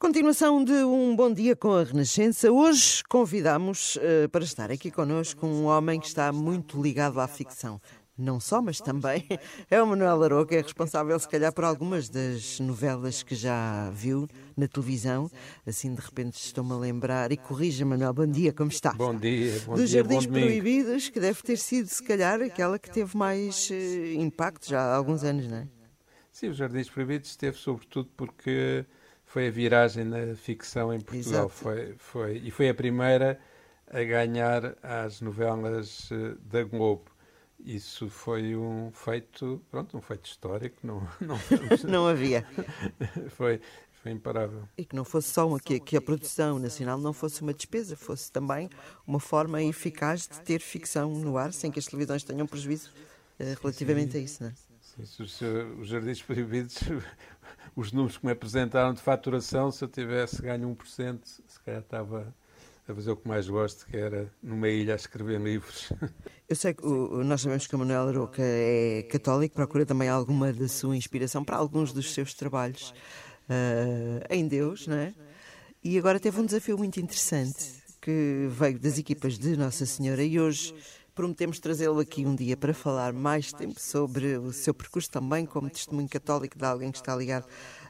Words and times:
Continuação 0.00 0.64
de 0.64 0.72
um 0.72 1.14
bom 1.14 1.30
dia 1.30 1.54
com 1.54 1.74
a 1.74 1.84
Renascença. 1.84 2.50
Hoje 2.50 3.02
convidamos 3.06 3.96
uh, 3.96 4.30
para 4.30 4.42
estar 4.42 4.70
aqui 4.70 4.90
connosco 4.90 5.46
um 5.46 5.66
homem 5.66 6.00
que 6.00 6.06
está 6.06 6.32
muito 6.32 6.80
ligado 6.80 7.20
à 7.20 7.28
ficção. 7.28 7.78
Não 8.16 8.40
só, 8.40 8.62
mas 8.62 8.80
também 8.80 9.26
é 9.70 9.82
o 9.82 9.86
Manuel 9.86 10.22
Aroca, 10.22 10.46
que 10.46 10.54
é 10.56 10.62
responsável, 10.62 11.18
se 11.18 11.28
calhar, 11.28 11.52
por 11.52 11.64
algumas 11.64 12.08
das 12.08 12.58
novelas 12.60 13.22
que 13.22 13.34
já 13.34 13.90
viu 13.90 14.26
na 14.56 14.66
televisão. 14.66 15.30
Assim, 15.66 15.94
de 15.94 16.00
repente, 16.00 16.36
estou-me 16.36 16.72
a 16.72 16.76
lembrar. 16.76 17.30
E 17.30 17.36
corrija, 17.36 17.84
Manuel, 17.84 18.14
bom 18.14 18.26
dia, 18.26 18.54
como 18.54 18.70
está? 18.70 18.94
Bom 18.94 19.14
dia, 19.14 19.60
bom 19.66 19.74
Dos 19.74 19.90
dia, 19.90 20.02
Jardins 20.02 20.24
Proibidos, 20.24 21.10
que 21.10 21.20
deve 21.20 21.42
ter 21.42 21.58
sido, 21.58 21.88
se 21.88 22.02
calhar, 22.02 22.40
aquela 22.40 22.78
que 22.78 22.90
teve 22.90 23.14
mais 23.14 23.68
uh, 23.68 23.74
impacto 24.18 24.66
já 24.66 24.80
há 24.80 24.96
alguns 24.96 25.24
anos, 25.24 25.46
não 25.46 25.58
é? 25.58 25.68
Sim, 26.32 26.48
os 26.48 26.56
Jardins 26.56 26.88
Proibidos 26.88 27.36
teve 27.36 27.58
sobretudo 27.58 28.08
porque 28.16 28.86
foi 29.30 29.46
a 29.46 29.50
viragem 29.50 30.04
na 30.04 30.34
ficção 30.34 30.92
em 30.92 31.00
Portugal. 31.00 31.48
Foi, 31.48 31.94
foi, 31.98 32.38
e 32.38 32.50
foi 32.50 32.68
a 32.68 32.74
primeira 32.74 33.38
a 33.88 34.02
ganhar 34.02 34.76
as 34.82 35.20
novelas 35.20 36.10
eh, 36.10 36.34
da 36.42 36.64
Globo. 36.64 37.04
Isso 37.60 38.10
foi 38.10 38.56
um 38.56 38.90
feito, 38.90 39.62
pronto, 39.70 39.96
um 39.96 40.00
feito 40.00 40.26
histórico. 40.26 40.78
Não, 40.82 41.00
não, 41.20 41.38
não 41.88 42.06
havia. 42.08 42.44
foi, 43.30 43.60
foi 44.02 44.10
imparável. 44.10 44.68
E 44.76 44.84
que 44.84 44.96
não 44.96 45.04
fosse 45.04 45.28
só 45.28 45.46
uma, 45.46 45.60
que, 45.60 45.78
que 45.78 45.96
a 45.96 46.02
produção 46.02 46.58
nacional 46.58 46.98
não 46.98 47.12
fosse 47.12 47.40
uma 47.40 47.54
despesa, 47.54 47.94
fosse 47.94 48.32
também 48.32 48.68
uma 49.06 49.20
forma 49.20 49.62
eficaz 49.62 50.26
de 50.26 50.40
ter 50.40 50.60
ficção 50.60 51.08
no 51.08 51.38
ar, 51.38 51.52
sem 51.52 51.70
que 51.70 51.78
as 51.78 51.84
televisões 51.84 52.24
tenham 52.24 52.48
prejuízo 52.48 52.90
uh, 53.38 53.44
relativamente 53.62 54.12
sim, 54.12 54.18
a 54.18 54.20
isso, 54.22 54.42
não 54.42 54.50
é? 54.50 54.54
Sim, 54.80 55.22
os, 55.22 55.40
os 55.78 55.86
Jardins 55.86 56.20
Proibidos 56.20 56.80
os 57.74 57.92
números 57.92 58.18
que 58.18 58.26
me 58.26 58.32
apresentaram 58.32 58.92
de 58.92 59.00
faturação, 59.00 59.70
se 59.70 59.84
eu 59.84 59.88
tivesse 59.88 60.42
ganho 60.42 60.76
1%, 60.76 61.18
se 61.46 61.60
calhar 61.60 61.80
estava 61.80 62.34
a 62.88 62.94
fazer 62.94 63.10
o 63.10 63.16
que 63.16 63.28
mais 63.28 63.48
gosto, 63.48 63.86
que 63.86 63.96
era 63.96 64.30
numa 64.42 64.68
ilha 64.68 64.94
a 64.94 64.96
escrever 64.96 65.40
livros. 65.40 65.92
Eu 66.48 66.56
sei 66.56 66.74
que 66.74 66.84
o, 66.84 67.22
nós 67.22 67.40
sabemos 67.40 67.66
que 67.66 67.74
o 67.74 67.78
Manuel 67.78 68.08
Aroca 68.08 68.42
é 68.42 69.02
católico, 69.04 69.54
procura 69.54 69.86
também 69.86 70.08
alguma 70.08 70.52
da 70.52 70.68
sua 70.68 70.96
inspiração 70.96 71.44
para 71.44 71.56
alguns 71.56 71.92
dos 71.92 72.12
seus 72.12 72.34
trabalhos 72.34 72.92
uh, 73.48 74.24
em 74.28 74.48
Deus, 74.48 74.86
não 74.86 74.96
é? 74.96 75.14
E 75.82 75.96
agora 75.96 76.20
teve 76.20 76.40
um 76.40 76.44
desafio 76.44 76.76
muito 76.76 77.00
interessante 77.00 77.80
que 78.00 78.48
veio 78.50 78.78
das 78.78 78.98
equipas 78.98 79.38
de 79.38 79.56
Nossa 79.56 79.86
Senhora 79.86 80.22
e 80.22 80.40
hoje 80.40 80.74
prometemos 81.14 81.58
trazê-lo 81.58 82.00
aqui 82.00 82.24
um 82.24 82.34
dia 82.34 82.56
para 82.56 82.72
falar 82.72 83.12
mais 83.12 83.52
tempo 83.52 83.80
sobre 83.80 84.36
o 84.36 84.52
seu 84.52 84.72
percurso 84.72 85.10
também 85.10 85.44
como 85.46 85.68
testemunho 85.68 86.08
católico 86.08 86.58
de 86.58 86.64
alguém 86.64 86.90
que 86.90 86.98
está 86.98 87.14
ligado 87.14 87.46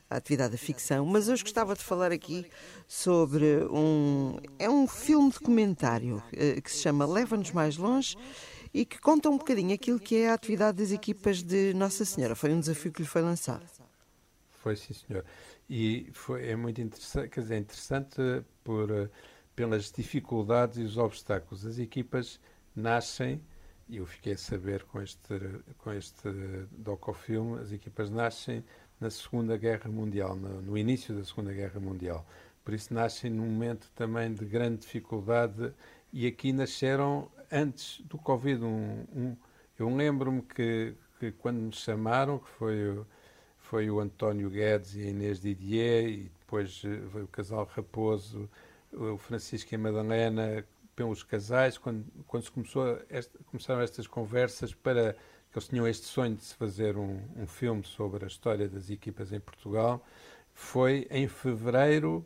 à 0.08 0.16
atividade 0.16 0.52
da 0.52 0.58
ficção. 0.58 1.06
Mas 1.06 1.28
hoje 1.28 1.42
gostava 1.42 1.74
de 1.74 1.82
falar 1.82 2.12
aqui 2.12 2.46
sobre 2.88 3.64
um. 3.70 4.38
É 4.58 4.68
um 4.68 4.86
filme 4.86 5.30
documentário 5.30 6.22
eh, 6.32 6.60
que 6.60 6.70
se 6.70 6.78
chama 6.78 7.06
Leva-nos 7.06 7.52
Mais 7.52 7.76
Longe 7.76 8.16
e 8.72 8.84
que 8.84 8.98
conta 9.00 9.28
um 9.28 9.38
bocadinho 9.38 9.74
aquilo 9.74 9.98
que 9.98 10.16
é 10.16 10.30
a 10.30 10.34
atividade 10.34 10.78
das 10.78 10.92
equipas 10.92 11.42
de 11.42 11.74
Nossa 11.74 12.04
Senhora. 12.04 12.34
Foi 12.34 12.52
um 12.52 12.60
desafio 12.60 12.92
que 12.92 13.02
lhe 13.02 13.08
foi 13.08 13.22
lançado. 13.22 13.64
Foi, 14.50 14.76
sim, 14.76 14.94
senhor. 14.94 15.24
E 15.68 16.08
foi, 16.12 16.48
é 16.48 16.56
muito 16.56 16.80
interessante, 16.80 17.30
quer 17.30 17.40
dizer, 17.40 17.54
é 17.54 17.58
interessante 17.58 18.16
por, 18.62 18.90
eh, 18.90 19.08
pelas 19.54 19.90
dificuldades 19.90 20.78
e 20.78 20.82
os 20.82 20.96
obstáculos. 20.96 21.64
As 21.64 21.78
equipas 21.78 22.40
nascem, 22.74 23.40
e 23.88 23.96
eu 23.96 24.06
fiquei 24.06 24.34
a 24.34 24.38
saber 24.38 24.84
com 24.84 25.00
este, 25.02 25.38
com 25.78 25.92
este 25.92 26.28
docofilme, 26.70 27.60
as 27.60 27.72
equipas 27.72 28.10
nascem 28.10 28.64
na 29.00 29.10
Segunda 29.10 29.56
Guerra 29.56 29.90
Mundial, 29.90 30.36
no, 30.36 30.60
no, 30.62 30.78
início 30.78 31.14
da 31.14 31.24
Segunda 31.24 31.52
Guerra 31.52 31.80
Mundial. 31.80 32.24
Por 32.64 32.74
isso 32.74 32.92
nascem 32.92 33.30
num 33.30 33.46
momento 33.46 33.90
também 33.94 34.32
de 34.32 34.44
grande 34.44 34.82
dificuldade 34.82 35.72
e 36.12 36.26
aqui 36.26 36.52
nasceram 36.52 37.30
antes 37.50 38.00
do 38.02 38.18
Covid. 38.18 38.62
Um, 38.62 39.06
um, 39.12 39.36
eu 39.78 39.88
lembro-me 39.88 40.42
que, 40.42 40.94
que, 41.18 41.32
quando 41.32 41.56
me 41.56 41.72
chamaram, 41.72 42.38
que 42.38 42.48
foi, 42.50 43.04
foi 43.58 43.90
o 43.90 43.98
António 43.98 44.50
Guedes 44.50 44.94
e 44.94 45.02
a 45.02 45.06
Inês 45.06 45.40
Didier, 45.40 46.08
e 46.08 46.32
depois 46.40 46.82
eh, 46.84 46.88
veio 46.88 47.24
o 47.24 47.28
casal 47.28 47.64
Raposo, 47.64 48.48
o 48.92 49.16
Francisco 49.16 49.72
e 49.72 49.76
a 49.76 49.78
Madalena, 49.78 50.64
pelos 51.00 51.22
casais, 51.22 51.78
quando, 51.78 52.04
quando 52.26 52.42
se 52.42 52.50
começou 52.50 52.98
esta, 53.08 53.38
começaram 53.46 53.80
estas 53.80 54.06
conversas 54.06 54.74
para 54.74 55.14
que 55.50 55.58
eles 55.58 55.66
tinham 55.66 55.88
este 55.88 56.06
sonho 56.06 56.36
de 56.36 56.44
se 56.44 56.54
fazer 56.54 56.98
um, 56.98 57.18
um 57.38 57.46
filme 57.46 57.82
sobre 57.84 58.22
a 58.22 58.28
história 58.28 58.68
das 58.68 58.90
equipas 58.90 59.32
em 59.32 59.40
Portugal, 59.40 60.04
foi 60.52 61.08
em 61.10 61.26
fevereiro 61.26 62.22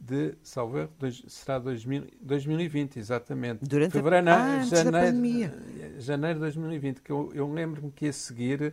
de, 0.00 0.34
salvo 0.42 0.88
dois, 0.98 1.22
será 1.28 1.58
2000, 1.58 2.06
2020, 2.18 2.98
exatamente. 2.98 3.62
Durante 3.62 3.92
fevereiro, 3.92 4.30
a, 4.30 4.60
ah, 4.60 4.62
janeiro, 4.64 5.52
janeiro 5.98 6.34
de 6.36 6.40
2020, 6.40 7.02
que 7.02 7.12
eu, 7.12 7.30
eu 7.34 7.52
lembro-me 7.52 7.92
que 7.92 8.08
a 8.08 8.12
seguir 8.12 8.72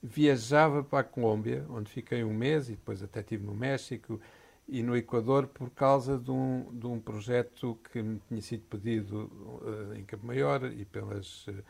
viajava 0.00 0.84
para 0.84 1.00
a 1.00 1.04
Colômbia, 1.04 1.66
onde 1.68 1.90
fiquei 1.90 2.22
um 2.22 2.32
mês 2.32 2.68
e 2.68 2.72
depois 2.72 3.02
até 3.02 3.18
estive 3.18 3.44
no 3.44 3.54
México 3.54 4.20
e 4.68 4.82
no 4.82 4.96
Equador 4.96 5.46
por 5.46 5.70
causa 5.70 6.18
de 6.18 6.30
um, 6.30 6.66
de 6.72 6.86
um 6.86 7.00
projeto 7.00 7.78
que 7.90 8.02
me 8.02 8.20
tinha 8.28 8.40
sido 8.40 8.62
pedido 8.64 9.30
uh, 9.62 9.94
em 9.94 10.04
Campo 10.04 10.26
Maior 10.26 10.64
e 10.64 10.84
pelas, 10.84 11.46
uh, 11.48 11.62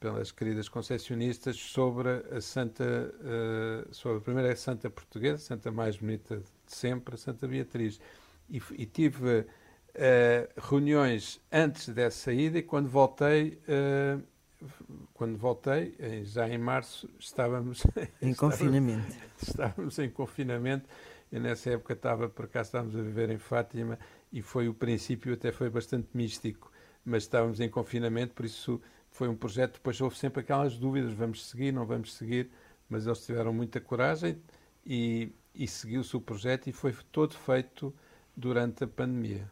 pelas 0.00 0.32
queridas 0.32 0.68
concessionistas 0.68 1.56
sobre 1.56 2.08
a 2.30 2.40
Santa, 2.40 2.84
uh, 2.84 3.94
sobre 3.94 4.18
a 4.18 4.20
primeira 4.20 4.56
Santa 4.56 4.90
Portuguesa, 4.90 5.38
Santa 5.38 5.70
mais 5.70 5.96
bonita 5.96 6.38
de 6.38 6.74
sempre, 6.74 7.14
a 7.14 7.18
Santa 7.18 7.46
Beatriz. 7.46 8.00
E, 8.50 8.60
e 8.72 8.86
tive 8.86 9.46
reuniões 10.56 11.40
antes 11.50 11.88
dessa 11.90 12.32
ida 12.32 12.58
e 12.58 12.62
quando 12.62 12.88
voltei 12.88 13.60
quando 15.12 15.36
voltei, 15.36 15.94
já 16.24 16.48
em 16.48 16.56
março, 16.56 17.08
estávamos 17.18 17.84
em 18.22 18.30
estávamos, 18.30 18.38
confinamento. 18.38 19.16
Estávamos 19.40 19.98
em 19.98 20.10
confinamento 20.10 20.88
eu 21.32 21.40
nessa 21.40 21.70
época 21.70 21.94
estava, 21.94 22.28
por 22.28 22.44
acaso 22.44 22.68
estávamos 22.68 22.94
a 22.94 23.00
viver 23.00 23.30
em 23.30 23.38
Fátima 23.38 23.98
e 24.30 24.42
foi 24.42 24.68
o 24.68 24.74
princípio 24.74 25.32
até 25.32 25.50
foi 25.50 25.70
bastante 25.70 26.08
místico, 26.12 26.70
mas 27.02 27.22
estávamos 27.22 27.58
em 27.58 27.70
confinamento, 27.70 28.34
por 28.34 28.44
isso 28.44 28.78
foi 29.10 29.28
um 29.28 29.34
projeto, 29.34 29.74
depois 29.74 29.98
houve 29.98 30.16
sempre 30.16 30.40
aquelas 30.42 30.76
dúvidas, 30.76 31.12
vamos 31.14 31.46
seguir, 31.46 31.72
não 31.72 31.86
vamos 31.86 32.14
seguir, 32.14 32.50
mas 32.86 33.06
eles 33.06 33.24
tiveram 33.24 33.52
muita 33.52 33.80
coragem 33.80 34.36
e, 34.84 35.32
e 35.54 35.66
seguiu-se 35.66 36.14
o 36.14 36.20
projeto 36.20 36.66
e 36.68 36.72
foi 36.72 36.94
todo 37.10 37.34
feito 37.34 37.94
durante 38.36 38.84
a 38.84 38.86
pandemia. 38.86 39.50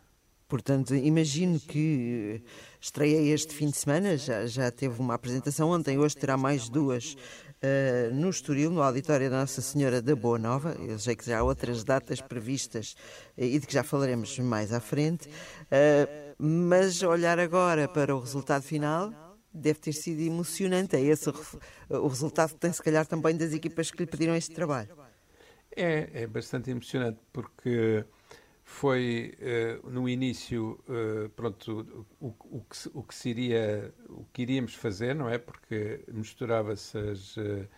Portanto, 0.49 0.95
imagino 0.95 1.61
que 1.61 2.43
estreia 2.81 3.33
este 3.33 3.55
fim 3.55 3.71
de 3.71 3.77
semana, 3.77 4.17
já, 4.17 4.47
já 4.47 4.71
teve 4.71 5.01
uma 5.01 5.15
apresentação 5.15 5.71
ontem, 5.71 5.97
hoje 5.97 6.17
terá 6.17 6.37
mais 6.37 6.69
duas 6.69 7.17
uh, 7.62 8.15
no 8.15 8.31
Estoril, 8.31 8.71
no 8.71 8.82
auditório 8.82 9.31
da 9.31 9.41
Nossa 9.41 9.60
Senhora 9.60 10.00
da 10.00 10.15
Boa 10.16 10.38
Nova. 10.38 10.76
Eu 10.78 10.98
sei 10.98 11.15
que 11.15 11.26
já 11.26 11.38
há 11.38 11.43
outras 11.43 11.84
datas 11.84 12.21
previstas 12.21 12.94
uh, 13.37 13.43
e 13.43 13.59
de 13.59 13.66
que 13.66 13.72
já 13.72 13.82
falaremos 13.82 14.38
mais 14.38 14.72
à 14.72 14.81
frente. 14.81 15.28
Uh, 15.28 16.34
mas 16.38 17.03
olhar 17.03 17.38
agora 17.38 17.87
para 17.87 18.15
o 18.15 18.20
resultado 18.20 18.62
final 18.62 19.12
deve 19.53 19.78
ter 19.78 19.93
sido 19.93 20.20
emocionante. 20.20 20.97
É 20.97 21.00
esse 21.00 21.28
o 21.88 22.09
resultado 22.09 22.50
que 22.50 22.60
tem, 22.60 22.72
se 22.72 22.82
calhar, 22.82 23.06
também 23.06 23.37
das 23.37 23.53
equipas 23.53 23.91
que 23.91 23.99
lhe 23.99 24.06
pediram 24.06 24.34
este 24.34 24.54
trabalho. 24.54 24.97
É, 25.76 26.22
é 26.22 26.26
bastante 26.26 26.70
emocionante 26.70 27.20
porque 27.32 28.04
foi 28.70 29.34
uh, 29.82 29.91
no 29.91 30.08
início 30.08 30.78
uh, 30.88 31.28
pronto 31.31 32.06
o, 32.20 32.28
o, 32.28 32.60
que, 32.60 32.91
o 32.94 33.03
que 33.03 33.14
seria 33.14 33.92
o 34.08 34.25
que 34.32 34.42
iríamos 34.42 34.75
fazer 34.75 35.12
não 35.12 35.28
é? 35.28 35.38
Porque 35.38 36.04
misturava-se 36.06 36.97
as, 36.97 37.36
uh, 37.36 37.69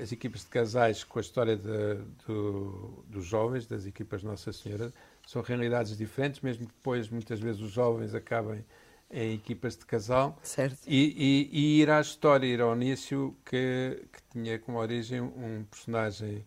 as 0.00 0.12
equipas 0.12 0.42
de 0.42 0.46
casais 0.46 1.02
com 1.02 1.18
a 1.18 1.20
história 1.20 1.56
de, 1.56 1.96
do, 2.24 3.04
dos 3.08 3.24
jovens 3.24 3.66
das 3.66 3.86
equipas 3.86 4.22
Nossa 4.22 4.52
Senhora. 4.52 4.92
São 5.26 5.42
realidades 5.42 5.98
diferentes 5.98 6.40
mesmo 6.40 6.68
que 6.68 6.72
depois 6.72 7.08
muitas 7.10 7.40
vezes 7.40 7.60
os 7.60 7.72
jovens 7.72 8.14
acabem 8.14 8.64
em 9.10 9.34
equipas 9.34 9.76
de 9.76 9.84
casal. 9.84 10.38
Certo. 10.44 10.78
E, 10.86 11.50
e, 11.52 11.58
e 11.58 11.80
ir 11.82 11.90
à 11.90 12.00
história 12.00 12.46
ir 12.46 12.60
ao 12.60 12.74
início 12.74 13.36
que, 13.44 14.00
que 14.12 14.22
tinha 14.30 14.60
como 14.60 14.78
origem 14.78 15.20
um 15.20 15.64
personagem 15.64 16.46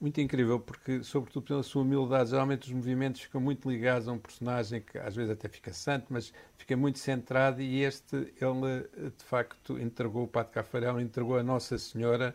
muito 0.00 0.20
incrível, 0.20 0.60
porque, 0.60 1.02
sobretudo 1.02 1.46
pela 1.46 1.62
sua 1.62 1.82
humildade, 1.82 2.30
geralmente 2.30 2.66
os 2.66 2.72
movimentos 2.72 3.22
ficam 3.22 3.40
muito 3.40 3.70
ligados 3.70 4.08
a 4.08 4.12
um 4.12 4.18
personagem 4.18 4.80
que 4.80 4.98
às 4.98 5.16
vezes 5.16 5.30
até 5.30 5.48
fica 5.48 5.72
santo, 5.72 6.06
mas 6.10 6.32
fica 6.58 6.76
muito 6.76 6.98
centrado. 6.98 7.62
E 7.62 7.82
este, 7.82 8.16
ele 8.16 9.10
de 9.16 9.24
facto 9.24 9.78
entregou 9.78 10.24
o 10.24 10.28
Pato 10.28 10.52
Cafarel, 10.52 11.00
entregou 11.00 11.38
a 11.38 11.42
Nossa 11.42 11.78
Senhora 11.78 12.34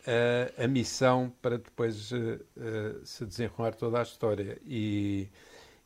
uh, 0.00 0.64
a 0.64 0.66
missão 0.66 1.32
para 1.40 1.58
depois 1.58 2.10
uh, 2.12 2.16
uh, 2.56 3.06
se 3.06 3.24
desenrolar 3.24 3.74
toda 3.74 4.00
a 4.00 4.02
história. 4.02 4.58
E, 4.66 5.28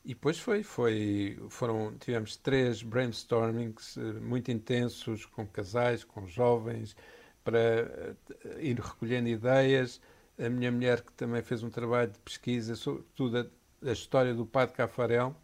e 0.03 0.09
depois 0.09 0.39
foi, 0.39 0.63
foi, 0.63 1.39
foram, 1.49 1.93
tivemos 1.99 2.35
três 2.35 2.81
brainstormings 2.81 3.97
muito 4.21 4.51
intensos 4.51 5.25
com 5.25 5.45
casais, 5.47 6.03
com 6.03 6.27
jovens, 6.27 6.95
para 7.43 8.15
ir 8.59 8.79
recolhendo 8.79 9.29
ideias 9.29 10.01
a 10.37 10.49
minha 10.49 10.71
mulher, 10.71 11.01
que 11.01 11.11
também 11.13 11.41
fez 11.41 11.63
um 11.63 11.69
trabalho 11.69 12.11
de 12.11 12.19
pesquisa, 12.19 12.75
sobretudo 12.75 13.49
da 13.81 13.91
história 13.91 14.33
do 14.33 14.45
Padre 14.45 14.75
Cafarel, 14.75 15.35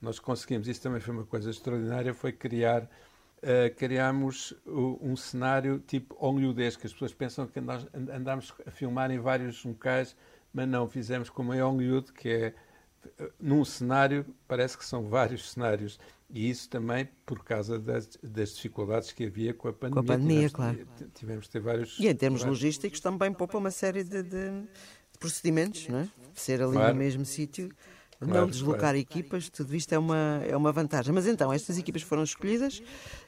nós 0.00 0.18
conseguimos, 0.18 0.68
isso 0.68 0.80
também 0.80 1.00
foi 1.00 1.14
uma 1.14 1.24
coisa 1.24 1.50
extraordinária, 1.50 2.14
foi 2.14 2.32
criar, 2.32 2.82
uh, 2.84 3.74
criámos 3.76 4.54
um 4.66 5.16
cenário 5.16 5.80
tipo 5.80 6.14
hollywoodesco. 6.14 6.86
As 6.86 6.92
pessoas 6.92 7.12
pensam 7.12 7.46
que 7.46 7.60
nós 7.60 7.86
andámos 7.94 8.54
a 8.64 8.70
filmar 8.70 9.10
em 9.10 9.18
vários 9.18 9.64
locais, 9.64 10.16
mas 10.52 10.68
não, 10.68 10.88
fizemos 10.88 11.28
como 11.28 11.52
em 11.52 11.60
Hollywood, 11.60 12.12
que 12.12 12.28
é 12.28 12.54
num 13.40 13.64
cenário, 13.64 14.24
parece 14.46 14.76
que 14.76 14.84
são 14.84 15.08
vários 15.08 15.50
cenários. 15.50 15.98
E 16.30 16.50
isso 16.50 16.68
também 16.68 17.08
por 17.24 17.42
causa 17.42 17.78
das, 17.78 18.18
das 18.22 18.54
dificuldades 18.54 19.12
que 19.12 19.24
havia 19.24 19.54
com 19.54 19.68
a 19.68 19.72
pandemia. 19.72 19.94
Com 19.94 20.00
a 20.00 20.16
pandemia, 20.16 20.48
tivemos, 20.48 20.52
claro. 20.52 20.88
Tivemos 21.14 21.44
de 21.46 21.50
ter 21.50 21.60
vários. 21.60 21.98
E 21.98 22.06
em 22.06 22.14
termos 22.14 22.42
vários... 22.42 22.58
logísticos 22.58 23.00
também 23.00 23.32
poupa 23.32 23.56
uma 23.56 23.70
série 23.70 24.04
de, 24.04 24.22
de, 24.22 24.50
de 24.50 25.18
procedimentos, 25.18 25.88
não 25.88 26.00
é? 26.00 26.08
Ser 26.34 26.62
ali 26.62 26.74
claro. 26.74 26.92
no 26.92 26.98
mesmo 26.98 27.24
sítio. 27.24 27.70
Claro, 28.18 28.40
não 28.40 28.50
deslocar 28.50 28.80
claro. 28.80 28.98
equipas, 28.98 29.48
tudo 29.48 29.74
isto 29.76 29.92
é 29.92 29.98
uma, 29.98 30.42
é 30.46 30.56
uma 30.56 30.72
vantagem. 30.72 31.14
Mas 31.14 31.26
então, 31.26 31.52
estas 31.52 31.78
equipas 31.78 32.02
foram 32.02 32.24
escolhidas 32.24 32.82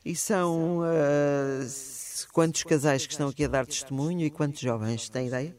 e 0.05 0.17
são 0.17 0.81
uh, 0.81 1.67
quantos 2.32 2.64
casais 2.64 3.06
que 3.06 3.12
estão 3.12 3.29
aqui 3.29 3.44
a 3.44 3.49
dar 3.49 3.67
testemunho 3.67 4.26
e 4.26 4.31
quantos 4.31 4.61
jovens? 4.61 5.08
Tem 5.08 5.29
ideia? 5.29 5.56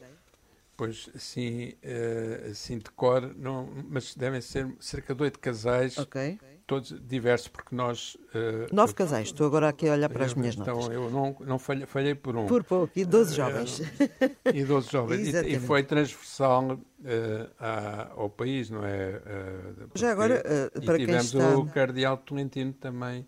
Pois, 0.75 1.09
sim, 1.15 1.69
uh, 1.69 2.51
assim 2.51 2.77
de 2.77 2.91
cor, 2.91 3.33
não, 3.38 3.69
mas 3.89 4.13
devem 4.15 4.41
ser 4.41 4.69
cerca 4.79 5.15
de 5.15 5.23
oito 5.23 5.39
casais. 5.39 5.97
Ok 5.97 6.38
todos 6.71 6.95
diversos, 7.06 7.50
porque 7.50 7.75
nós. 7.75 8.15
Uh, 8.33 8.73
Nove 8.73 8.94
casais, 8.94 9.27
estou 9.27 9.45
agora 9.45 9.68
aqui 9.68 9.89
a 9.89 9.91
olhar 9.91 10.07
para 10.07 10.23
as 10.23 10.33
minhas 10.33 10.56
então, 10.56 10.75
notas. 10.75 10.89
Então 10.89 11.03
eu 11.03 11.12
não, 11.12 11.35
não 11.41 11.59
falhei, 11.59 11.85
falhei 11.85 12.15
por 12.15 12.38
um. 12.38 12.47
Por 12.47 12.63
pouco, 12.63 12.94
e 12.95 13.03
12 13.03 13.35
jovens. 13.35 13.79
Uh, 13.79 13.85
e 14.53 14.63
12 14.63 14.89
jovens. 14.89 15.33
e, 15.33 15.56
e, 15.56 15.59
foi 15.59 15.83
transversal 15.83 16.71
uh, 16.71 16.79
à, 17.59 18.12
ao 18.15 18.29
país, 18.29 18.69
não 18.69 18.85
é? 18.85 19.21
Já 19.95 20.12
agora, 20.13 20.41
para 20.85 20.95
quem 20.95 21.07
está... 21.09 21.19
tivemos 21.19 21.35
o 21.35 21.65
Cardeal 21.65 22.15
Tolentino 22.15 22.71
também 22.71 23.27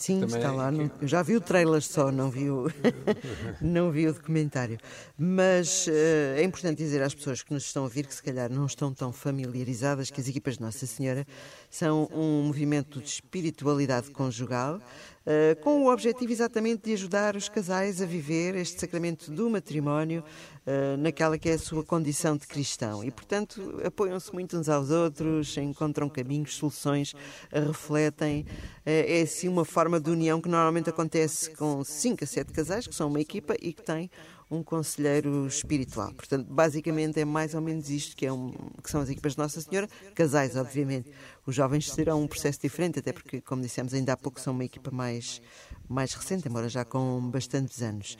Sim, 0.00 0.20
Também 0.20 0.36
está 0.36 0.50
lá. 0.50 0.70
No, 0.70 0.90
eu 0.98 1.06
já 1.06 1.22
vi 1.22 1.36
o 1.36 1.42
trailer 1.42 1.82
só, 1.82 2.10
não 2.10 2.30
vi 2.30 2.48
o, 2.48 2.72
não 3.60 3.90
vi 3.90 4.08
o 4.08 4.14
documentário. 4.14 4.78
Mas 5.16 5.86
uh, 5.88 6.38
é 6.38 6.42
importante 6.42 6.78
dizer 6.78 7.02
às 7.02 7.14
pessoas 7.14 7.42
que 7.42 7.52
nos 7.52 7.66
estão 7.66 7.82
a 7.82 7.84
ouvir 7.84 8.06
que 8.06 8.14
se 8.14 8.22
calhar 8.22 8.50
não 8.50 8.64
estão 8.64 8.94
tão 8.94 9.12
familiarizadas 9.12 10.10
que 10.10 10.18
as 10.18 10.26
equipas 10.26 10.54
de 10.54 10.62
Nossa 10.62 10.86
Senhora 10.86 11.26
são 11.68 12.08
um 12.14 12.44
movimento 12.44 12.98
de 12.98 13.08
espiritualidade 13.08 14.10
conjugal 14.10 14.80
eh, 15.26 15.54
com 15.56 15.84
o 15.84 15.92
objetivo 15.92 16.32
exatamente 16.32 16.84
de 16.84 16.94
ajudar 16.94 17.36
os 17.36 17.46
casais 17.46 18.00
a 18.00 18.06
viver 18.06 18.56
este 18.56 18.80
sacramento 18.80 19.30
do 19.30 19.50
matrimónio 19.50 20.20
uh, 20.20 20.59
naquela 20.98 21.38
que 21.38 21.48
é 21.48 21.54
a 21.54 21.58
sua 21.58 21.84
condição 21.84 22.36
de 22.36 22.46
cristão. 22.46 23.02
E, 23.04 23.10
portanto, 23.10 23.80
apoiam-se 23.84 24.32
muito 24.32 24.56
uns 24.56 24.68
aos 24.68 24.90
outros, 24.90 25.56
encontram 25.56 26.08
caminhos, 26.08 26.56
soluções, 26.56 27.12
uh, 27.12 27.66
refletem. 27.68 28.46
é 28.84 29.22
assim 29.22 29.48
uma 29.48 29.64
forma 29.64 30.00
de 30.00 30.10
união 30.10 30.40
que 30.40 30.48
normalmente 30.48 30.90
acontece 30.90 31.50
com 31.50 31.84
cinco 31.84 32.24
a 32.24 32.26
sete 32.26 32.52
casais, 32.52 32.86
que 32.86 32.94
são 32.94 33.08
uma 33.08 33.20
equipa 33.20 33.54
e 33.60 33.72
que 33.72 33.82
têm 33.82 34.10
um 34.50 34.64
conselheiro 34.64 35.46
espiritual. 35.46 36.12
Portanto, 36.12 36.46
basicamente 36.50 37.20
é 37.20 37.24
mais 37.24 37.54
ou 37.54 37.60
menos 37.60 37.88
isto 37.88 38.16
que, 38.16 38.26
é 38.26 38.32
um, 38.32 38.50
que 38.82 38.90
são 38.90 39.00
as 39.00 39.08
equipas 39.08 39.32
de 39.32 39.38
Nossa 39.38 39.60
Senhora, 39.60 39.88
casais, 40.14 40.56
obviamente. 40.56 41.10
Os 41.46 41.54
jovens 41.54 41.90
serão 41.90 42.20
um 42.20 42.26
processo 42.26 42.58
diferente, 42.60 42.98
até 42.98 43.12
porque, 43.12 43.40
como 43.40 43.62
dissemos 43.62 43.94
ainda 43.94 44.12
há 44.12 44.16
pouco, 44.16 44.40
são 44.40 44.52
uma 44.52 44.64
equipa 44.64 44.90
mais, 44.90 45.40
mais 45.88 46.12
recente, 46.12 46.48
embora 46.48 46.68
já 46.68 46.84
com 46.84 47.30
bastantes 47.30 47.80
anos. 47.80 48.18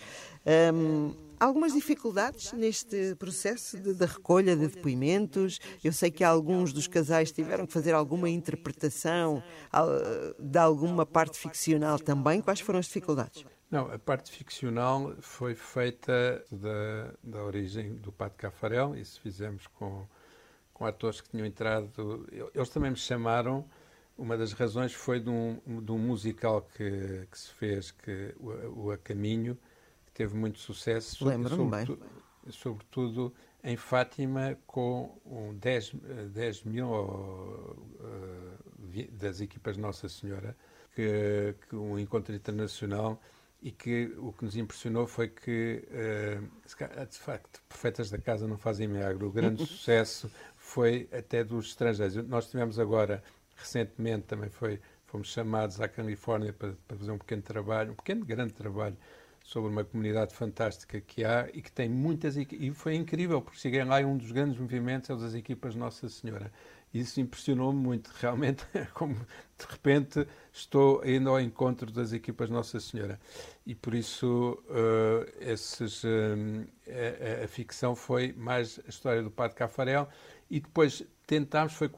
Um, 0.73 1.30
algumas 1.41 1.73
dificuldades 1.73 2.53
neste 2.53 3.15
processo 3.17 3.81
de, 3.81 3.95
de, 3.95 4.05
recolha 4.05 4.55
de 4.55 4.69
depoimentos. 4.69 5.59
Eu 5.83 5.93
sei 5.93 6.11
que 6.11 6.23
alguns 6.23 6.73
dos 6.73 6.87
casais 6.87 7.33
tiveram 7.33 7.67
que 7.67 7.73
fazer 7.73 7.95
alguma 7.95 8.29
interpretação 8.29 9.43
de 10.39 10.59
alguma 10.59 11.07
parte 11.07 11.39
ficcional 11.39 11.99
também. 11.99 12.43
Quais 12.43 12.61
foram 12.61 12.79
as 12.79 12.87
dificuldades? 12.87 13.45
Não, 13.71 13.91
a 13.91 13.99
parte 13.99 14.31
ficcional 14.33 15.15
foi 15.21 15.55
feita 15.55 16.45
da, 16.51 17.15
da 17.23 17.43
origem 17.45 17.95
do 17.95 18.11
Pato 18.11 18.37
Cafarel, 18.37 18.97
isso 18.97 19.21
fizemos 19.21 19.69
com, 19.69 20.05
com 20.75 20.85
atores 20.85 21.21
que 21.21 21.31
tinham 21.31 21.47
entrado. 21.47 22.27
Eles 22.53 22.69
também 22.69 22.91
me 22.91 22.97
chamaram. 22.97 23.65
Uma 24.19 24.37
das 24.37 24.53
razões 24.53 24.93
foi 24.93 25.21
de 25.21 25.31
um, 25.31 25.61
de 25.81 25.93
um 25.93 25.99
musical 25.99 26.69
que, 26.77 27.27
que 27.31 27.39
se 27.39 27.51
fez, 27.53 27.93
que, 27.93 28.35
o, 28.39 28.87
o 28.87 28.91
A 28.91 28.99
Caminho, 28.99 29.57
teve 30.13 30.37
muito 30.37 30.59
sucesso. 30.59 31.27
Lembro-me 31.27 31.71
bem. 31.71 31.99
Sobretudo 32.51 33.33
em 33.63 33.77
Fátima, 33.77 34.57
com 34.67 35.21
um 35.25 35.55
10, 35.55 35.93
10 36.33 36.65
mil 36.65 36.89
uh, 36.89 38.57
das 39.13 39.41
equipas 39.41 39.77
Nossa 39.77 40.09
Senhora, 40.09 40.57
que, 40.95 41.55
que 41.69 41.77
um 41.77 41.99
encontro 41.99 42.35
internacional 42.35 43.21
e 43.63 43.71
que 43.71 44.15
o 44.17 44.33
que 44.33 44.45
nos 44.45 44.57
impressionou 44.57 45.07
foi 45.07 45.29
que, 45.29 45.85
uh, 45.91 47.07
de 47.07 47.19
facto, 47.19 47.63
profetas 47.69 48.11
da 48.11 48.19
casa 48.19 48.49
não 48.49 48.57
fazem 48.57 48.89
milagre. 48.89 49.25
O 49.25 49.31
grande 49.31 49.65
sucesso 49.67 50.31
foi 50.57 51.09
até 51.13 51.45
dos 51.45 51.67
estrangeiros. 51.67 52.17
Nós 52.27 52.51
tivemos 52.51 52.79
agora, 52.79 53.23
recentemente, 53.55 54.27
também 54.27 54.49
foi, 54.49 54.81
fomos 55.05 55.29
chamados 55.29 55.81
à 55.81 55.89
Califórnia 55.89 56.55
para, 56.55 56.73
para 56.89 56.97
fazer 56.97 57.11
um 57.11 57.19
pequeno 57.19 57.43
trabalho, 57.43 57.93
um 57.93 57.97
pequeno, 57.97 58.25
grande 58.25 58.55
trabalho, 58.55 58.97
sobre 59.51 59.69
uma 59.69 59.83
comunidade 59.83 60.33
fantástica 60.33 61.01
que 61.01 61.25
há 61.25 61.49
e 61.53 61.61
que 61.61 61.73
tem 61.73 61.89
muitas 61.89 62.37
e 62.37 62.71
foi 62.73 62.95
incrível 62.95 63.43
porque 63.43 63.59
cheguei 63.59 63.83
lá 63.83 64.01
e 64.01 64.05
um 64.05 64.17
dos 64.17 64.31
grandes 64.31 64.57
movimentos 64.57 65.11
é 65.11 65.17
das 65.17 65.35
equipas 65.35 65.75
Nossa 65.75 66.09
Senhora 66.09 66.53
isso 66.93 67.21
impressionou-me 67.21 67.79
muito, 67.79 68.11
realmente, 68.21 68.65
como 68.95 69.15
de 69.15 69.67
repente 69.69 70.27
estou 70.53 71.05
indo 71.07 71.31
ao 71.31 71.41
encontro 71.41 71.91
das 71.91 72.13
equipas 72.13 72.51
Nossa 72.51 72.81
Senhora. 72.81 73.21
E 73.65 73.75
por 73.75 73.95
isso 73.95 74.59
uh, 74.69 75.31
esses, 75.41 76.03
uh, 76.03 76.67
a, 76.89 77.45
a, 77.45 77.49
ficção 77.49 77.95
foi 77.95 78.33
mais 78.33 78.81
a 78.87 78.89
história 78.89 79.23
do 79.23 79.31
Padre 79.31 79.57
Cafarel 79.57 80.09
e 80.51 80.59
depois 80.59 81.05
tentámos 81.27 81.75
foi 81.75 81.89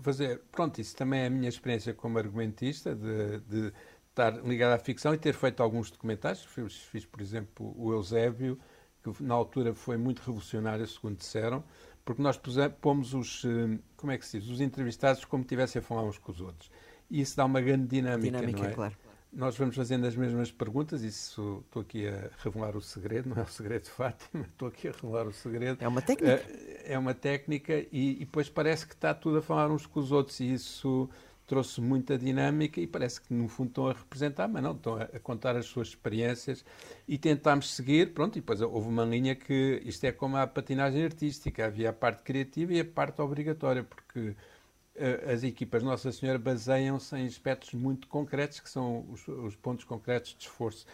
fazer, 0.00 0.40
pronto, 0.52 0.80
isso 0.80 0.94
também 0.94 1.22
é 1.22 1.26
a 1.26 1.30
minha 1.30 1.48
experiência 1.48 1.92
como 1.92 2.18
argumentista, 2.18 2.94
de, 2.94 3.40
de 3.40 3.72
estar 4.18 4.44
ligado 4.44 4.72
à 4.72 4.78
ficção 4.78 5.14
e 5.14 5.18
ter 5.18 5.34
feito 5.34 5.62
alguns 5.62 5.90
documentários. 5.90 6.44
Fiz, 6.44 6.74
fiz, 6.74 7.04
por 7.04 7.20
exemplo, 7.20 7.72
o 7.76 7.92
Eusébio, 7.92 8.58
que 9.02 9.22
na 9.22 9.34
altura 9.34 9.72
foi 9.72 9.96
muito 9.96 10.20
revolucionário, 10.20 10.86
segundo 10.86 11.16
disseram, 11.16 11.62
porque 12.04 12.20
nós 12.20 12.40
pomos 12.80 13.14
os, 13.14 13.44
eh, 13.44 13.78
como 13.96 14.10
é 14.12 14.18
que 14.18 14.26
se 14.26 14.40
diz, 14.40 14.48
os 14.48 14.60
entrevistados 14.60 15.24
como 15.24 15.44
tivessem 15.44 15.80
a 15.80 15.82
falar 15.82 16.02
uns 16.02 16.18
com 16.18 16.32
os 16.32 16.40
outros. 16.40 16.70
E 17.10 17.20
isso 17.20 17.36
dá 17.36 17.44
uma 17.44 17.60
grande 17.60 17.86
dinâmica, 17.86 18.38
dinâmica 18.38 18.62
não 18.62 18.68
é? 18.68 18.74
Claro. 18.74 18.96
Nós 19.30 19.56
vamos 19.58 19.76
fazendo 19.76 20.06
as 20.06 20.16
mesmas 20.16 20.50
perguntas, 20.50 21.02
isso 21.02 21.62
estou 21.66 21.82
aqui 21.82 22.08
a 22.08 22.30
revelar 22.38 22.74
o 22.74 22.80
segredo, 22.80 23.28
não 23.28 23.36
é 23.36 23.42
o 23.42 23.48
segredo 23.48 23.82
de 23.82 23.90
Fátima, 23.90 24.44
estou 24.50 24.68
aqui 24.68 24.88
a 24.88 24.92
revelar 24.92 25.26
o 25.26 25.32
segredo. 25.32 25.78
É 25.80 25.86
uma 25.86 26.00
técnica. 26.00 26.42
Eh, 26.48 26.92
é 26.94 26.98
uma 26.98 27.14
técnica 27.14 27.74
e, 27.92 28.22
e 28.22 28.24
depois 28.24 28.48
parece 28.48 28.86
que 28.86 28.94
está 28.94 29.14
tudo 29.14 29.38
a 29.38 29.42
falar 29.42 29.70
uns 29.70 29.86
com 29.86 30.00
os 30.00 30.10
outros 30.10 30.40
e 30.40 30.54
isso 30.54 31.08
trouxe 31.48 31.80
muita 31.80 32.18
dinâmica 32.18 32.78
e 32.78 32.86
parece 32.86 33.20
que 33.22 33.32
no 33.32 33.48
fundo 33.48 33.70
estão 33.70 33.88
a 33.88 33.94
representar, 33.94 34.46
mas 34.46 34.62
não, 34.62 34.72
estão 34.72 34.96
a, 35.00 35.06
contar 35.18 35.56
as 35.56 35.64
suas 35.64 35.88
experiências. 35.88 36.64
E 37.08 37.16
tentámos 37.16 37.74
seguir, 37.74 38.12
pronto, 38.12 38.36
e 38.36 38.40
depois 38.40 38.60
houve 38.60 38.86
uma 38.86 39.04
linha 39.04 39.34
que 39.34 39.82
isto 39.84 40.04
é 40.04 40.12
como 40.12 40.36
a 40.36 40.46
patinagem 40.46 41.02
artística, 41.02 41.64
havia 41.64 41.88
a 41.90 41.92
parte 41.92 42.22
criativa 42.22 42.74
e 42.74 42.80
a 42.80 42.84
parte 42.84 43.22
obrigatória, 43.22 43.82
porque 43.82 44.20
uh, 44.28 45.32
as 45.32 45.42
equipas 45.42 45.82
Nossa 45.82 46.12
Senhora 46.12 46.38
baseiam-se 46.38 47.16
em 47.16 47.26
aspectos 47.26 47.72
muito 47.72 48.08
concretos, 48.08 48.60
que 48.60 48.68
são 48.68 49.06
os, 49.10 49.26
os 49.26 49.56
pontos 49.56 49.84
concretos 49.86 50.36
de 50.38 50.44
esforço, 50.44 50.86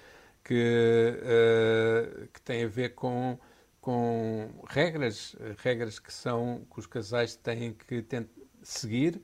que, 0.44 1.18
uh, 1.20 2.28
que 2.28 2.40
têm 2.40 2.64
a 2.64 2.68
ver 2.68 2.94
com 2.94 3.38
com 3.80 4.48
regras, 4.66 5.36
regras 5.58 5.98
que 5.98 6.10
são 6.10 6.66
que 6.72 6.80
os 6.80 6.86
casais 6.86 7.36
têm 7.36 7.74
que 7.74 8.02
seguir 8.62 9.20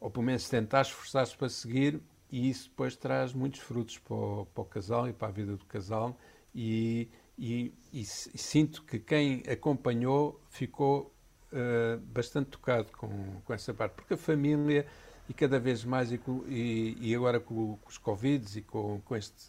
ou 0.00 0.10
pelo 0.10 0.24
menos 0.24 0.48
tentar 0.48 0.82
esforçar-se 0.82 1.36
para 1.36 1.48
seguir, 1.48 2.00
e 2.30 2.48
isso 2.48 2.70
depois 2.70 2.96
traz 2.96 3.34
muitos 3.34 3.60
frutos 3.60 3.98
para 3.98 4.14
o, 4.14 4.46
para 4.46 4.62
o 4.62 4.64
casal 4.64 5.08
e 5.08 5.12
para 5.12 5.28
a 5.28 5.30
vida 5.30 5.56
do 5.56 5.64
casal. 5.66 6.16
E, 6.54 7.08
e, 7.36 7.74
e, 7.92 8.00
e 8.00 8.04
sinto 8.04 8.82
que 8.84 8.98
quem 8.98 9.42
acompanhou 9.50 10.40
ficou 10.48 11.12
uh, 11.52 11.98
bastante 11.98 12.50
tocado 12.50 12.90
com, 12.92 13.40
com 13.44 13.52
essa 13.52 13.74
parte, 13.74 13.92
porque 13.94 14.14
a 14.14 14.16
família, 14.16 14.86
e 15.28 15.34
cada 15.34 15.58
vez 15.58 15.84
mais, 15.84 16.10
e, 16.12 16.96
e 17.00 17.14
agora 17.14 17.38
com, 17.38 17.76
com, 17.76 17.88
os 17.88 17.98
Covid 17.98 18.58
e 18.58 18.62
com, 18.62 19.00
com 19.00 19.16
estes 19.16 19.48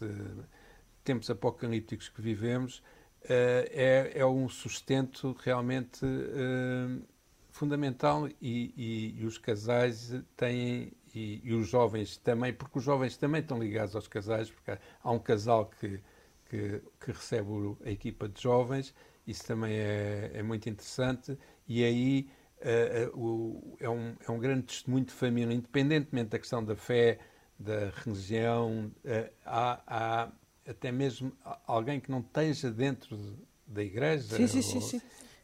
tempos 1.04 1.30
apocalípticos 1.30 2.08
que 2.08 2.20
vivemos, 2.20 2.78
uh, 2.78 3.68
é, 3.70 4.12
é 4.14 4.26
um 4.26 4.48
sustento 4.48 5.36
realmente 5.40 6.04
uh, 6.04 7.02
fundamental 7.52 8.28
e, 8.40 8.72
e, 8.76 9.20
e, 9.20 9.26
os 9.26 9.38
casais 9.38 10.12
têm 10.36 10.90
e, 11.14 11.40
e, 11.44 11.52
os 11.52 11.68
jovens 11.68 12.16
também, 12.16 12.52
porque 12.52 12.78
os 12.78 12.84
jovens 12.84 13.16
também 13.16 13.42
estão 13.42 13.58
ligados 13.58 13.94
aos 13.94 14.08
casais, 14.08 14.50
porque 14.50 14.72
há 15.04 15.10
um 15.10 15.18
casal 15.18 15.70
que, 15.78 16.00
que, 16.48 16.80
que 16.98 17.12
recebe 17.12 17.76
a 17.84 17.90
equipa 17.90 18.26
de 18.26 18.40
jovens, 18.40 18.94
isso 19.26 19.44
também 19.44 19.74
é, 19.74 20.30
é 20.32 20.42
muito 20.42 20.68
interessante, 20.68 21.38
e 21.68 21.84
aí 21.84 22.30
uh, 23.12 23.18
uh, 23.18 23.76
é, 23.78 23.88
um, 23.88 24.16
é 24.26 24.30
um 24.30 24.38
grande 24.38 24.62
testemunho 24.62 25.04
de 25.04 25.12
família, 25.12 25.54
independentemente 25.54 26.30
da 26.30 26.38
questão 26.38 26.64
da 26.64 26.74
fé, 26.74 27.18
da 27.58 27.90
religião, 27.90 28.90
há, 29.44 29.82
há, 29.86 30.32
até 30.66 30.90
mesmo 30.90 31.30
alguém 31.66 32.00
que 32.00 32.10
não 32.10 32.20
esteja 32.20 32.72
dentro 32.72 33.36
da 33.66 33.84
igreja. 33.84 34.36
Sim, 34.36 34.46
sim, 34.48 34.62
sim. 34.62 34.80
sim. 34.80 35.02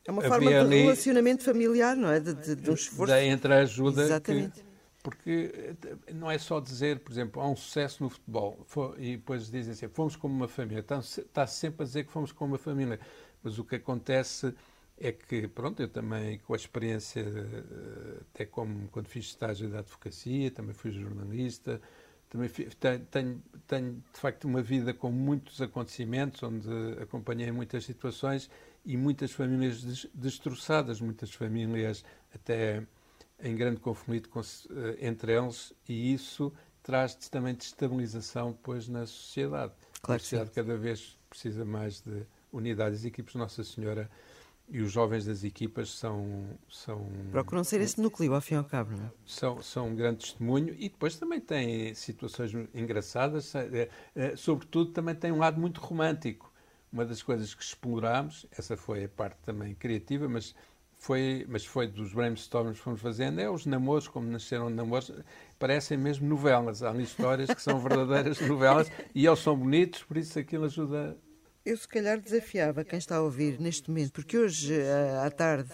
É 0.09 0.11
uma 0.11 0.23
forma 0.23 0.51
de 0.51 0.77
relacionamento 0.77 1.45
familiar, 1.45 1.95
não 1.95 2.11
é? 2.11 2.19
De, 2.19 2.33
de, 2.33 2.57
de 2.57 2.71
um 2.71 2.73
esforço. 2.73 3.13
Da 3.13 3.23
entre-ajuda. 3.23 4.05
Exatamente. 4.05 4.61
Que, 4.61 4.69
porque 5.03 5.77
não 6.15 6.31
é 6.31 6.39
só 6.39 6.61
dizer, 6.61 7.01
por 7.01 7.13
exemplo, 7.13 7.43
há 7.43 7.47
um 7.47 7.55
sucesso 7.55 8.03
no 8.03 8.09
futebol 8.09 8.65
e 8.97 9.19
depois 9.19 9.51
dizem 9.51 9.73
assim, 9.73 9.87
fomos 9.89 10.17
como 10.17 10.35
uma 10.35 10.49
família. 10.49 10.81
Está, 10.81 11.47
sempre 11.47 11.83
a 11.83 11.87
dizer 11.87 12.05
que 12.05 12.11
fomos 12.11 12.33
como 12.33 12.53
uma 12.53 12.59
família. 12.59 12.99
Mas 13.43 13.59
o 13.59 13.65
que 13.65 13.77
acontece 13.77 14.55
é 14.97 15.13
que, 15.13 15.47
pronto, 15.47 15.83
eu 15.83 15.89
também, 15.89 16.39
com 16.39 16.55
a 16.55 16.57
experiência, 16.57 17.21
eh, 17.21 18.23
até 18.33 18.47
como 18.47 18.89
quando 18.89 19.09
fiz 19.09 19.27
estágio 19.27 19.69
de 19.69 19.77
advocacia, 19.77 20.51
também 20.51 20.73
fui 20.73 20.91
jornalista, 20.91 21.83
também 22.31 22.49
tenho, 23.11 23.43
tenho, 23.67 24.03
de 24.13 24.19
facto, 24.19 24.47
uma 24.47 24.63
vida 24.63 24.95
com 24.95 25.11
muitos 25.11 25.61
acontecimentos, 25.61 26.43
onde 26.43 26.69
acompanhei 27.01 27.53
muitas 27.53 27.85
situações 27.85 28.51
e 28.89 28.97
muitas 28.97 29.33
famílias 29.33 30.09
destroçadas, 30.15 30.99
muitas 30.99 31.31
famílias 31.31 32.03
até 32.35 32.83
em 33.39 33.55
grande 33.55 33.79
conflito 33.81 34.31
com, 34.31 34.41
eh, 34.41 34.97
entre 35.03 35.37
eles, 35.37 35.75
e 35.87 36.15
isso 36.15 36.51
traz 36.83 37.15
também 37.15 37.55
destabilização 37.55 38.53
depois 38.53 38.89
na 38.89 39.05
sociedade. 39.05 39.75
Claro 40.01 40.17
a 40.17 40.21
sociedade 40.21 40.51
cada 40.53 40.75
vez 40.79 41.19
precisa 41.29 41.67
mais 41.67 42.01
de 42.01 42.23
unidade. 42.51 42.95
As 42.95 43.05
equipes 43.05 43.35
Nossa 43.35 43.63
Senhora 43.63 44.11
e 44.71 44.81
os 44.81 44.91
jovens 44.91 45.27
das 45.27 45.45
equipas 45.45 45.91
são. 45.91 46.47
são 46.71 47.07
Procuram 47.31 47.65
ser 47.65 47.83
esse 47.83 48.01
núcleo, 48.01 48.33
ao 48.33 48.41
fim 48.41 48.55
e 48.55 48.57
ao 48.57 48.65
cabo, 48.65 48.93
não 48.93 49.05
é? 49.05 49.11
São, 49.27 49.63
são 49.63 49.89
um 49.89 49.95
grande 49.95 50.21
testemunho 50.21 50.75
e 50.79 50.89
depois 50.89 51.15
também 51.19 51.41
têm 51.43 51.95
situações 51.95 52.53
engraçadas, 52.75 53.55
é, 53.55 53.91
é, 54.17 54.35
sobretudo 54.35 54.93
também 54.93 55.15
tem 55.15 55.31
um 55.31 55.39
lado 55.39 55.61
muito 55.61 55.79
romântico. 55.79 56.48
Uma 56.93 57.05
das 57.05 57.23
coisas 57.23 57.55
que 57.55 57.63
explorámos, 57.63 58.47
essa 58.51 58.77
foi 58.77 59.05
a 59.05 59.09
parte 59.09 59.37
também 59.43 59.75
criativa, 59.75 60.29
mas 60.29 60.55
foi, 60.99 61.47
mas 61.49 61.65
foi 61.65 61.87
dos 61.87 62.13
brainstorms 62.13 62.79
que 62.79 62.83
fomos 62.83 63.01
fazendo, 63.01 63.41
é 63.41 63.49
os 63.49 63.67
namoros, 63.67 64.09
como 64.09 64.29
nasceram 64.29 64.69
namoros, 64.69 65.13
parecem 65.59 65.97
mesmo 65.97 66.27
novelas. 66.29 66.83
Há 66.83 66.95
histórias 66.97 67.49
que 67.53 67.63
são 67.63 67.79
verdadeiras 67.79 68.41
novelas 68.47 68.91
e 69.15 69.27
eles 69.27 69.39
são 69.39 69.57
bonitos, 69.57 70.03
por 70.03 70.17
isso 70.17 70.39
aquilo 70.39 70.65
ajuda 70.65 71.17
eu 71.69 71.77
se 71.77 71.87
calhar 71.87 72.19
desafiava 72.19 72.83
quem 72.83 72.99
está 72.99 73.17
a 73.17 73.21
ouvir 73.21 73.61
neste 73.61 73.91
momento, 73.91 74.13
porque 74.13 74.39
hoje 74.39 74.73
eh, 74.73 75.21
à 75.23 75.31
tarde, 75.31 75.69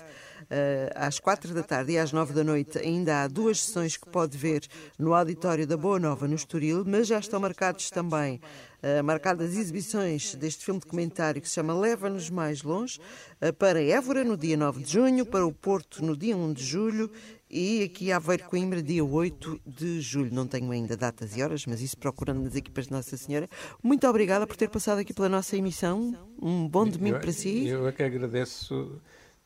eh, 0.50 0.92
às 0.92 1.20
quatro 1.20 1.54
da 1.54 1.62
tarde 1.62 1.92
e 1.92 1.98
às 1.98 2.10
nove 2.10 2.32
da 2.32 2.42
noite, 2.42 2.78
ainda 2.78 3.22
há 3.22 3.28
duas 3.28 3.60
sessões 3.60 3.96
que 3.96 4.08
pode 4.08 4.36
ver 4.36 4.66
no 4.98 5.14
auditório 5.14 5.68
da 5.68 5.76
Boa 5.76 6.00
Nova, 6.00 6.26
no 6.26 6.34
Estoril, 6.34 6.82
mas 6.84 7.06
já 7.06 7.20
estão 7.20 7.38
marcados 7.38 7.90
também 7.90 8.40
uh, 8.82 9.04
marcadas 9.04 9.56
exibições 9.56 10.34
deste 10.34 10.64
filme 10.64 10.80
documentário 10.80 11.40
que 11.40 11.48
se 11.48 11.54
chama 11.54 11.72
Leva-nos 11.78 12.28
Mais 12.28 12.64
Longe, 12.64 12.98
para 13.56 13.80
Évora 13.80 14.24
no 14.24 14.36
dia 14.36 14.56
9 14.56 14.82
de 14.82 14.92
junho, 14.94 15.24
para 15.24 15.46
o 15.46 15.52
Porto 15.52 16.04
no 16.04 16.16
dia 16.16 16.36
1 16.36 16.54
de 16.54 16.64
julho 16.64 17.08
e 17.54 17.84
aqui 17.84 18.11
Aveiro 18.11 18.46
Coimbra, 18.46 18.82
dia 18.82 19.04
8 19.04 19.61
de 19.64 20.00
julho. 20.00 20.34
Não 20.34 20.44
tenho 20.44 20.73
ainda 20.73 20.96
datas 20.96 21.37
e 21.37 21.42
horas, 21.42 21.64
mas 21.66 21.80
isso 21.80 21.96
procurando 21.96 22.42
nas 22.42 22.56
equipas 22.56 22.87
de 22.87 22.92
Nossa 22.92 23.16
Senhora. 23.16 23.49
Muito 23.80 24.08
obrigada 24.08 24.44
por 24.44 24.56
ter 24.56 24.68
passado 24.68 24.99
aqui 24.99 25.14
pela 25.14 25.28
nossa 25.28 25.56
emissão. 25.56 26.18
Um 26.42 26.66
bom 26.66 26.84
domingo 26.84 27.16
eu, 27.16 27.20
para 27.20 27.30
si. 27.30 27.68
Eu 27.68 27.87
é 27.87 27.92
que 27.92 28.02
agradeço 28.02 29.00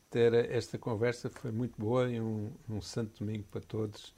ter 0.09 0.33
esta 0.33 0.75
conversa, 0.79 1.29
foi 1.29 1.51
muito 1.51 1.79
boa 1.79 2.09
e 2.09 2.19
um, 2.19 2.49
um 2.67 2.81
santo 2.81 3.23
domingo 3.23 3.45
para 3.51 3.61
todos. 3.61 4.11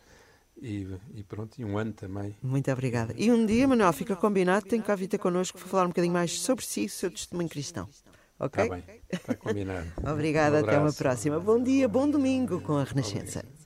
E, 0.62 0.88
e, 1.13 1.24
pronto, 1.24 1.60
e 1.60 1.65
um 1.65 1.77
ano 1.77 1.91
também. 1.91 2.33
Muito 2.41 2.71
obrigada. 2.71 3.13
E 3.17 3.29
um 3.29 3.45
dia, 3.45 3.67
Manuel, 3.67 3.91
fica 3.91 4.15
combinado, 4.15 4.67
tem 4.67 4.81
cá 4.81 4.93
a 4.93 4.95
vir 4.95 5.07
ter 5.07 5.17
connosco 5.17 5.57
para 5.57 5.67
falar 5.67 5.83
um 5.83 5.89
bocadinho 5.89 6.13
mais 6.13 6.39
sobre 6.39 6.65
si 6.65 6.83
e 6.83 6.86
o 6.86 6.89
seu 6.89 7.12
testemunho 7.12 7.50
cristão. 7.50 7.89
Ok? 8.39 8.63
Está 8.63 8.75
bem, 8.75 8.83
está 9.12 9.36
combinado. 9.36 9.88
Obrigada, 10.10 10.62
um 10.62 10.63
até 10.63 10.77
uma 10.77 10.93
próxima. 10.93 11.41
Bom 11.41 11.62
dia, 11.62 11.89
bom 11.89 12.10
domingo 12.10 12.62
com 12.62 12.77
a 12.77 12.86
Renascença. 12.86 13.39
Obrigado. 13.39 13.61